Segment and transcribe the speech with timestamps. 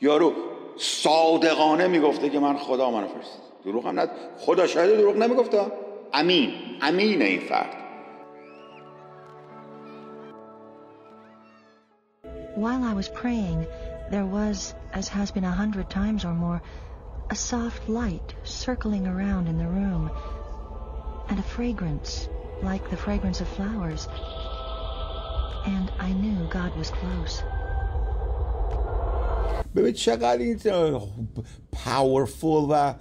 [0.00, 0.32] یارو
[0.76, 5.60] صادقانه می‌گفته که من خدا منو فرست دروغ هم ند خدا شاید دروغ نمی‌گفته
[6.12, 6.52] امین
[6.82, 7.80] امین این فرد
[12.56, 13.66] While I was praying,
[14.12, 16.62] there was, as has been a hundred times or more,
[17.28, 20.08] a soft light circling around in the room,
[21.28, 22.28] and a fragrance
[22.62, 24.08] like the fragrance of flowers.
[25.66, 27.42] And I knew God was close.
[29.76, 30.58] ببین چقدر این
[31.72, 32.94] powerful و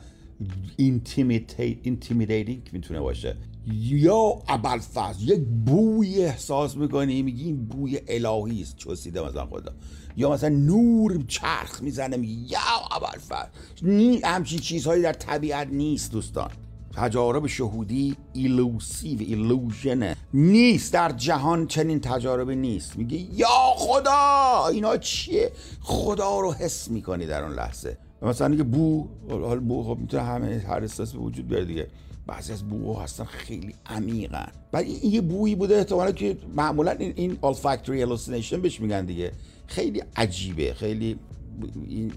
[0.78, 3.38] intimidating می‌تونه باشه.
[3.76, 8.78] یا ابرفض یک بوی احساس می‌کنی میگی این بوی الهی است.
[8.78, 9.72] چسیده مثلا خدا.
[10.18, 12.60] یا مثلا نور چرخ می‌زنه میگی یا
[12.92, 13.50] ابرفض
[13.82, 16.52] نی همچین چیزهایی در طبیعت نیست دوستان.
[16.96, 22.98] تجارب شهودی illusive illusion ه نیست در جهان چنین تجاربی نیست.
[22.98, 24.68] میگه یا خدا!
[24.72, 25.52] اینا چیه؟
[25.82, 27.98] خدا رو حس می‌کنی در اون لحظه.
[28.22, 31.88] مثلا دیگه بو حال بو خب می‌تونه همه هر احساس به وجود بیاره دیگه.
[32.28, 34.52] بعضی از بوها هستن خیلی عمیقن.
[34.72, 39.32] بعد این یه بویی بوده احتمالا که معمولا این این olfactory hallucination بهش میگن دیگه.
[39.68, 40.74] خیلی عجیبه.
[40.74, 41.20] خیلی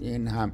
[0.01, 0.51] این هم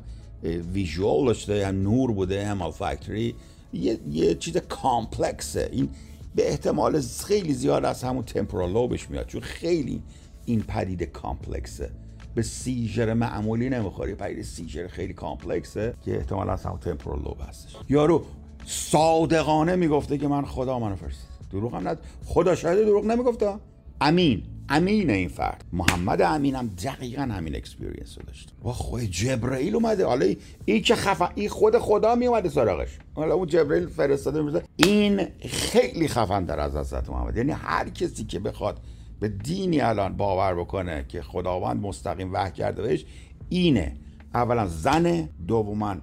[0.74, 3.34] ویژوال داشته هم نور بوده هم olfactory.
[3.74, 5.90] یه, یه چیز کامپلکسه این
[6.36, 9.28] به احتمال خیلی زیاد از همون تمپورال لوبش میاد.
[9.28, 10.02] چون خیلی
[10.46, 11.92] این پدیده کامپلکسه.
[12.36, 14.16] به سیجر معمولی نمی‌خوری.
[14.16, 18.26] پدیده سیجر خیلی کامپلکسه که احتمال از همون تمپورال لوب هستش یارو
[18.66, 23.54] صادقانه می‌گفته که من خدا منو فرست دروغ هم ند خدا شاید دروغ نمی‌گفته.
[24.02, 24.44] امین.
[24.70, 25.64] امین این فرد.
[25.74, 28.54] محمد امین هم دقیقا همین اکسپیرینس رو داشت.
[28.66, 30.06] و خود جبرئیل اومده.
[30.06, 30.34] حالا
[30.66, 32.98] این که خفن این خود خدا می اومده سراغش.
[33.16, 37.38] حالا اون جبرئیل فرستاده میشه این خیلی خفن در از حضرت محمد.
[37.38, 38.80] یعنی هر کسی که بخواد
[39.20, 43.06] به دینی الان باور بکنه که خداوند مستقیم وحی کرده بهش
[43.50, 43.98] اینه.
[44.34, 45.96] اولا زن دوما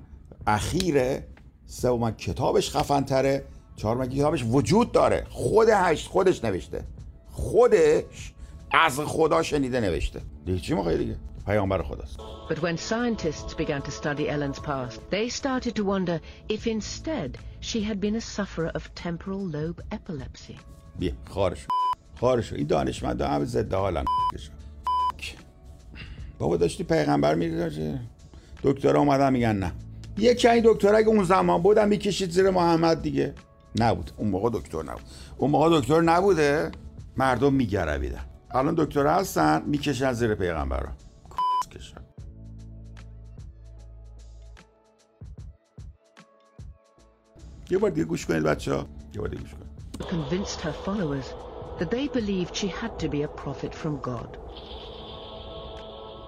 [0.47, 1.27] اخیره
[1.67, 3.45] سوما کتابش خفن تره
[3.77, 5.27] چهارم کتابش وجود داره.
[5.31, 6.85] خودش خودش نوشته.
[7.31, 8.33] خودش
[8.73, 10.21] از خدا شنیده نوشته.
[10.45, 11.17] دیگه چی می‌خوای دیگه؟
[11.47, 12.19] پیامبر خداست.
[12.51, 17.81] But when scientists began to study Ellen's past, they started to wonder if instead she
[17.83, 20.57] had been a sufferer of temporal lobe epilepsy.
[20.99, 21.67] بیا خارش.
[22.21, 22.53] خارش.
[22.53, 24.05] این دانشمند هم ضد حالن
[26.39, 27.99] بابا داشتی پیغمبر میری
[28.63, 29.73] دکتر اومدن میگن نه.
[30.19, 33.35] یکی این دکتر اگه اون زمان بودم می‌کشید زیر محمد دیگه.
[33.79, 34.11] نبود.
[34.17, 35.03] اون موقع دکتر نبود.
[35.37, 36.71] اون موقع دکتر نبوده.
[37.17, 38.25] مردم میگرویدن.
[38.52, 40.90] الان دکتر هستن میکشن زیر پیغمبر رو
[41.72, 42.02] کشن
[47.70, 49.66] یه بار دیگه گوش کنید بچه ها یه بار دیگه گوش کنید
[50.00, 51.28] Convinced her followers
[51.80, 54.38] that they believed she had to be a prophet from God.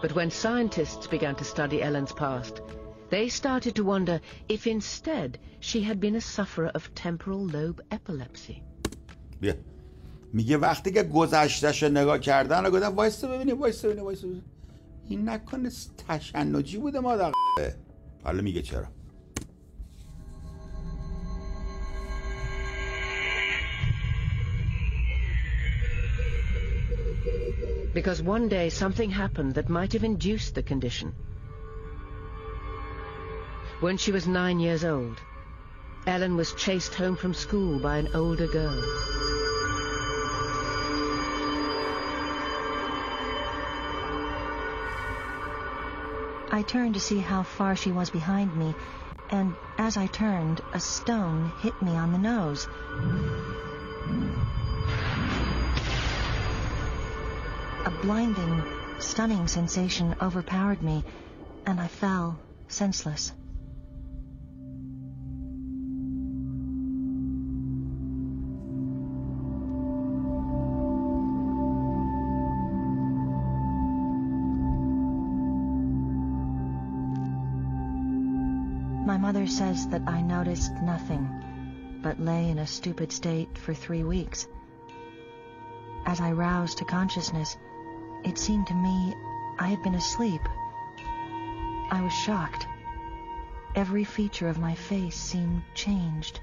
[0.02, 2.62] But when scientists began to study Ellen's past,
[3.10, 4.20] they started to wonder
[4.50, 8.64] if instead she had been a sufferer of temporal lobe epilepsy.
[9.42, 9.54] بیا
[10.33, 14.45] میگه وقتی که گذشتش نگاه کردن گفتم وایسا ببینیم وایسا ببینیم وایسا ببینیم
[15.09, 15.71] این نکنه
[16.09, 17.33] تشنجی بوده ما در
[18.25, 18.87] حالا میگه چرا
[27.95, 31.13] Because one day something happened that might have induced the condition.
[33.81, 35.21] When she was nine years old,
[36.07, 38.83] Ellen was chased home from school by an older girl.
[46.55, 48.77] I turned to see how far she was behind me,
[49.31, 52.69] and as I turned, a stone hit me on the nose.
[57.87, 58.63] A blinding,
[58.99, 61.03] stunning sensation overpowered me,
[61.65, 63.33] and I fell senseless.
[79.43, 81.29] Mother says that I noticed nothing,
[82.01, 84.47] but lay in a stupid state for three weeks.
[86.07, 87.57] As I roused to consciousness,
[88.25, 89.15] it seemed to me
[89.59, 90.43] I had been asleep.
[91.91, 92.69] I was shocked.
[93.75, 96.39] Every feature of my face seemed changed.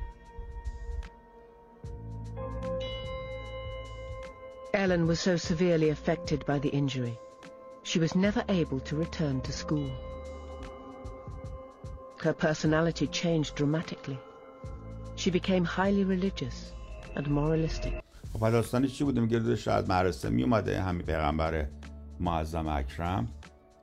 [4.74, 7.18] Ellen was so severely affected by the injury,
[7.84, 9.90] she was never able to return to school.
[12.22, 14.20] Her personality changed dramatically.
[15.16, 16.74] She became highly religious
[17.16, 17.94] and moralistic.
[18.34, 21.68] خب داستانی چی بوده میگه شاید مراسم می اومده همین پیغمبر
[22.20, 23.28] معظم اکرم.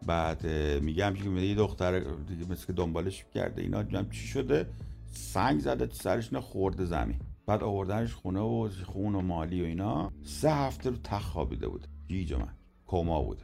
[0.07, 0.47] بعد
[0.83, 3.63] میگم که یه دختر دیگه مثل که دنبالش کرده.
[3.63, 4.67] اینا میگم چی شده؟
[5.13, 7.21] سنگ زده تو سرش نه خورده زمین.
[7.47, 10.13] بعد آوردنش خونه و خون و مالی و اینا.
[10.25, 11.89] سه هفته رو تخ خوابیده بود.
[12.09, 12.55] جیج من
[12.87, 13.43] کما بوده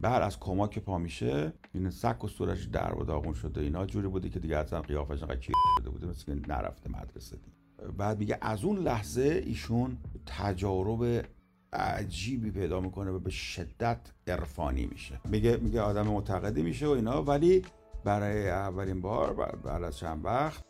[0.00, 3.86] بعد از کما که پا میشه این سک و صورتش در و داغون شده اینا.
[3.86, 7.36] جوری بوده که دیگه اصلا قیافش انقدر شده بوده مثل که نرفته مدرسه.
[7.36, 11.24] دیگه بعد میگه از اون لحظه ایشون تجارب
[11.72, 15.20] عجیبی پیدا می‌کنه و به شدت عرفانی میشه.
[15.24, 17.22] میگه میگه آدم معتقدی میشه و اینا.
[17.22, 17.62] ولی
[18.04, 20.64] برای اولین بار بعد از چند وقت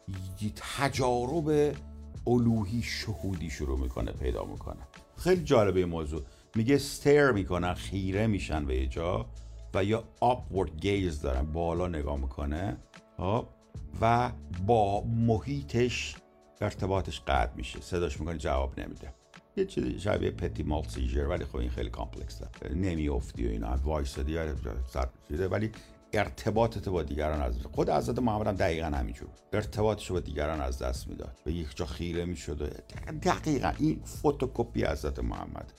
[0.79, 1.77] تجارب
[2.27, 4.81] الوهی شهودی شروع می‌کنه پیدا می‌کنه.
[5.17, 6.23] خیلی جالبه این موضوع.
[6.55, 9.27] میگه ستیر می‌کنن خیره میشن به یه جا
[9.75, 12.77] و یا upward gaze دارن بالا نگاه می‌کنه
[13.17, 13.47] خب؟
[14.01, 14.31] و
[14.67, 16.17] با محیطش
[16.61, 17.81] ارتباطش قطع میشه.
[17.81, 19.15] صداش می‌کنه جواب نمیده.
[19.57, 24.37] یه چیزی شبیه پتی مال سیجر ولی خب این خیلی کامپلکسه نمیافتی و اینا وایسادی
[25.31, 25.71] ولی
[26.13, 29.29] ارتباطت با دیگران از خود حضرت محمد هم دقیقا همینجور.
[29.53, 31.37] ارتباطش با دیگران از دست می‌داد.
[31.45, 32.83] به یک جا خیره می‌شد
[33.23, 35.73] دقیقا این فتوکپی حضرت محمد.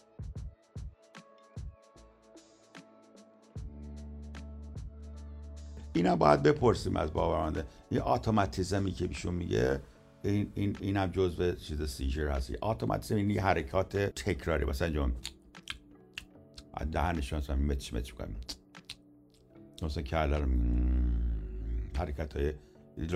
[5.93, 9.81] اینا باید بپرسیم از باورمنده یه آتوماتیزمی که بیشون میگه
[10.23, 14.65] این این اینم جزء چیز سیجر هست اتوماتیزم این یه حرکات تکراری.
[14.65, 15.13] مثلا جون
[16.91, 18.37] دهنشون مثلا مچ مچ کنیم
[19.83, 20.45] مثلا کله
[21.97, 22.53] حرکت های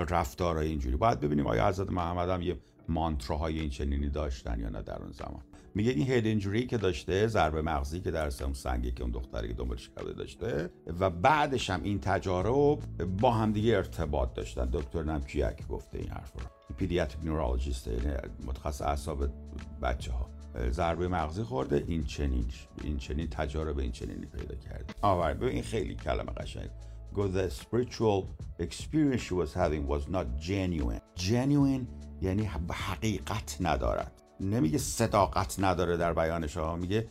[0.10, 0.98] رفتار های اینجوری.
[0.98, 2.57] باید ببینیم آیا حضرت محمد هم یه
[2.90, 5.42] مانتراهای این چنینی داشتن یا نه در اون زمان.
[5.76, 9.48] میگه این هید اینجوری که داشته ضربه مغزی که در اون سنگی که اون دختری
[9.48, 12.80] که دنبالش کرده داشته و بعدش هم این تجارب
[13.22, 14.70] با همدیگه ارتباط داشتن.
[14.74, 16.42] دکتر نمکیک گفته این حرف رو.
[17.24, 19.30] نورولوژیست یعنی متخصص اعصاب
[19.81, 20.30] بچه ها
[20.70, 22.46] ضربه مغزی خورده این چنین
[22.84, 24.86] این چنین تجارب این چنینی پیدا کرده.
[25.02, 26.70] آور این خیلی کلمه قشنگ.
[27.16, 28.18] Go the spiritual
[28.60, 31.02] experience she was having was not genuine.
[31.16, 31.86] Genuine
[32.22, 34.22] یعنی حقیقت ندارد.
[34.40, 37.08] نمیگه صداقت نداره در بیانش ها میگه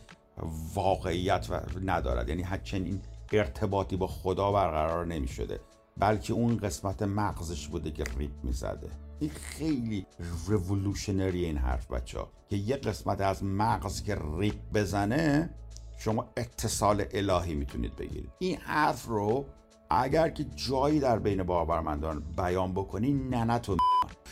[0.75, 1.47] واقعیت
[1.85, 2.29] ندارد.
[2.29, 5.59] یعنی این ارتباطی با خدا برقرار نمی‌شده
[5.97, 8.89] بلکه اون قسمت مغزش بوده که ریپ می‌زده.
[9.19, 10.05] این خیلی
[10.47, 15.49] رولوشنری این حرف بچه ها که یه قسمت از مغز که ریپ بزنه
[15.97, 18.31] شما اتصال الهی می‌تونید بگیرید.
[18.39, 19.45] این حرف رو
[19.89, 23.77] اگر که جایی در بین باورمندان بیان بکنی ننتو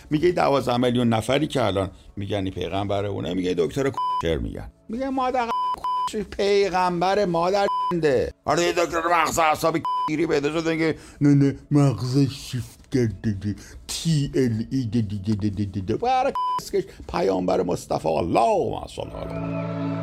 [0.09, 4.71] میگه دوازده میلیون نفری که الان میگن پیغمبر اونه میگه دکتر کشر میگن.
[4.89, 5.49] میگه مادر
[6.31, 7.67] پیغمبر مادر
[8.01, 8.31] ده.
[8.45, 9.77] آره دکتر مغز اعصاب
[10.07, 12.83] گیری پیدا شده که نه نه مغز شیفت
[13.87, 15.97] تی ال ای دی دی دی دی دی دی
[17.07, 20.02] پیامبر مصطفی الله صلی الله